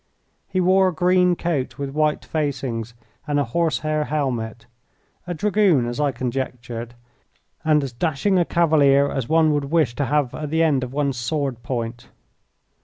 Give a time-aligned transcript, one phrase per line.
[0.47, 2.95] He wore a green coat with white facings,
[3.27, 4.65] and a horse hair helmet
[5.27, 6.95] a Dragoon, as I conjectured,
[7.63, 10.91] and as dashing a cavalier as one would wish to have at the end of
[10.91, 12.07] one's sword point.